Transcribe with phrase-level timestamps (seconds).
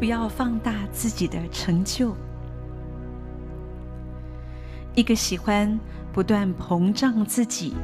[0.00, 2.16] 不要放大自己的成就。
[4.94, 5.78] 一个喜欢
[6.10, 7.74] 不断膨胀自己、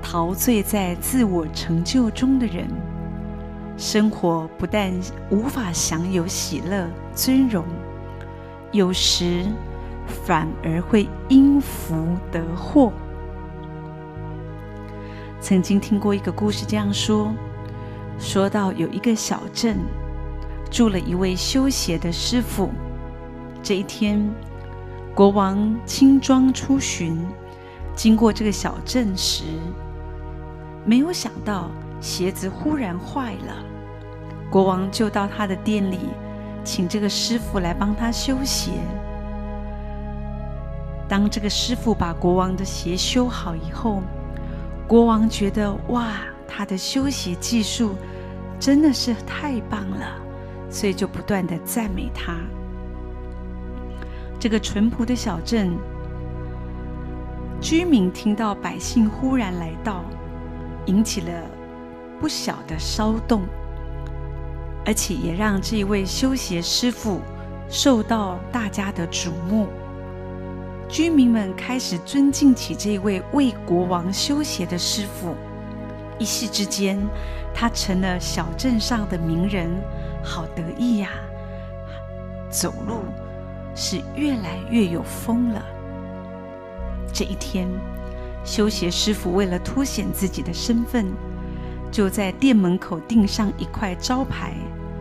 [0.00, 2.68] 陶醉在自我成就中的人，
[3.76, 4.92] 生活不但
[5.28, 7.64] 无法享有喜乐、尊荣，
[8.70, 9.44] 有时
[10.06, 11.96] 反而会因福
[12.30, 12.92] 得祸。
[15.40, 17.32] 曾经听过一个故事，这样说：
[18.20, 19.76] 说到有一个小镇，
[20.74, 22.68] 住了一位修鞋的师傅。
[23.62, 24.28] 这一天，
[25.14, 27.24] 国王轻装出巡，
[27.94, 29.44] 经过这个小镇时，
[30.84, 33.54] 没有想到鞋子忽然坏了。
[34.50, 36.00] 国王就到他的店里，
[36.64, 38.72] 请这个师傅来帮他修鞋。
[41.08, 44.02] 当这个师傅把国王的鞋修好以后，
[44.88, 46.16] 国王觉得哇，
[46.48, 47.94] 他的修鞋技术
[48.58, 50.06] 真的是太棒了，
[50.74, 52.34] 所以就不断地赞美他。
[54.40, 55.70] 这个淳朴的小镇，
[57.60, 60.04] 居民听到百姓忽然来到，
[60.86, 61.32] 引起了
[62.20, 63.42] 不小的骚动，
[64.84, 67.20] 而且也让这一位修鞋师傅
[67.68, 69.68] 受到大家的瞩目。
[70.88, 75.36] 居民们开始尊敬起这位为国王修鞋的师傅，
[76.18, 76.98] 一夕之间，
[77.54, 79.70] 他成了小镇上的名人，
[80.24, 81.10] 好得意呀！
[82.50, 83.02] 走路
[83.74, 85.62] 是越来越有风了。
[87.12, 87.68] 这一天，
[88.44, 91.06] 修鞋师傅为了凸显自己的身份，
[91.90, 94.54] 就在店门口钉上一块招牌，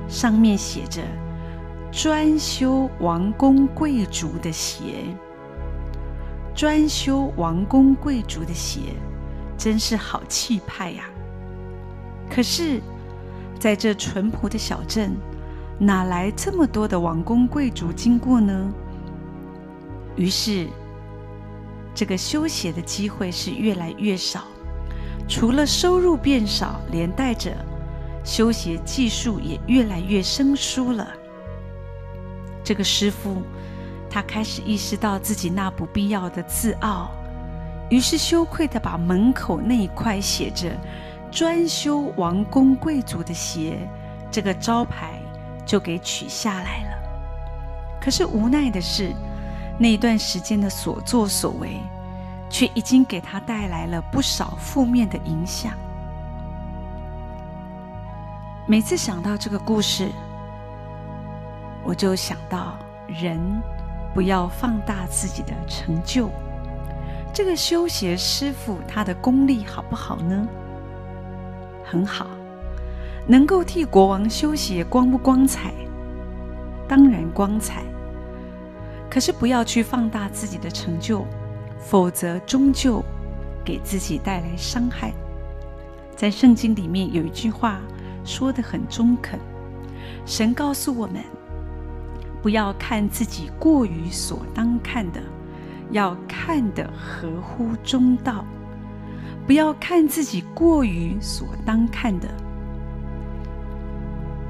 [0.07, 1.01] 上面写着
[1.91, 5.05] “专修王公贵族的鞋”。
[6.55, 8.79] 专修王公贵族的鞋，
[9.57, 11.05] 真是好气派呀！
[12.29, 12.81] 可是，
[13.63, 15.15] 在这淳朴的小镇，
[15.79, 18.69] 哪来这么多的王公贵族经过呢？
[20.17, 20.67] 于是，
[21.95, 24.41] 这个修鞋的机会是越来越少，
[25.29, 27.55] 除了收入变少，连带着
[28.25, 31.07] 修鞋技术也越来越生疏了。
[32.65, 33.41] 这个师傅。
[34.09, 37.11] 他开始意识到自己那不必要的自傲，
[37.89, 40.69] 于是羞愧地把门口那一块写着
[41.33, 43.79] “专修王公贵族的鞋”
[44.29, 45.19] 这个招牌
[45.65, 46.97] 就给取下来了。
[47.99, 49.11] 可是无奈的是，
[49.79, 51.79] 那一段时间的所作所为，
[52.49, 55.73] 却已经给他带来了不少负面的影响。
[58.67, 60.09] 每次想到这个故事，
[61.83, 62.77] 我就想到
[63.07, 63.39] 人。
[64.13, 66.29] 不要放大自己的成就。
[67.33, 70.47] 这个修鞋师傅他的功力好不好呢？
[71.83, 72.27] 很好，
[73.27, 75.73] 能够替国王修鞋，光不光彩？
[76.87, 77.83] 当然光彩。
[79.09, 81.25] 可是不要去放大自己的成就，
[81.77, 83.03] 否则终究
[83.63, 85.13] 给自己带来伤害。
[86.15, 87.79] 在圣经里面有一句话
[88.23, 89.39] 说得很中肯，
[90.25, 91.21] 神告诉我们。
[92.41, 95.21] 不要看自己过于所当看的，
[95.91, 98.45] 要看得合乎中道。
[99.45, 102.27] 不要看自己过于所当看的。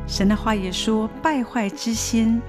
[0.08, 2.42] 神的话也说：败坏之心，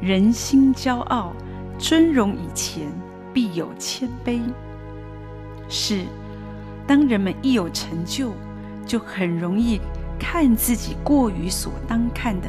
[0.00, 1.32] 人心骄傲；
[1.78, 2.88] 尊荣以前，
[3.32, 4.40] 必有谦卑。
[5.68, 6.04] 是，
[6.86, 8.32] 当人们一有成就，
[8.86, 9.80] 就很容易
[10.18, 12.48] 看自己过于所当看的。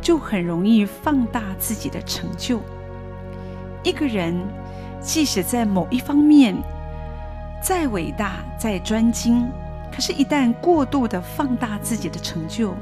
[0.00, 2.60] 就很容易放大自己的成就。
[3.82, 4.32] 一个人
[5.00, 6.54] 即使在某一方面
[7.60, 9.50] 再伟大、再专精，
[9.92, 12.74] 可是，一旦过度的放大自己的成就，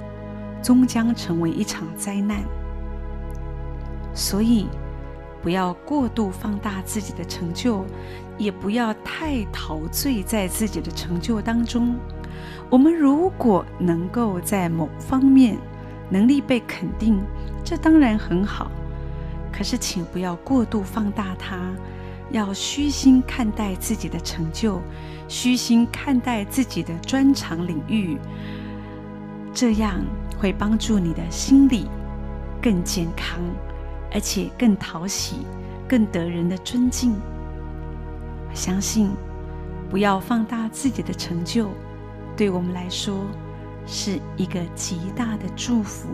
[0.62, 2.42] 终将成为一场灾难。
[4.14, 4.68] 所以，
[5.42, 7.84] 不要过度放大自己的成就，
[8.36, 11.96] 也不要太陶醉在自己的成就当中。
[12.68, 15.56] 我们如果能够在某方面，
[16.10, 17.18] 能力被肯定，
[17.64, 18.70] 这当然很好。
[19.50, 21.56] 可是，请不要过度放大它，
[22.30, 24.80] 要虚心看待自己的成就，
[25.28, 28.18] 虚心看待自己的专长领域，
[29.52, 30.04] 这样
[30.38, 31.86] 会帮助你的心理
[32.60, 33.40] 更健康，
[34.12, 35.46] 而且更讨喜，
[35.88, 37.14] 更得人的尊敬。
[38.52, 39.10] 相信，
[39.88, 41.68] 不要放大自己的成就，
[42.36, 43.24] 对我们来说。
[43.88, 46.08] 是一个极大的祝福。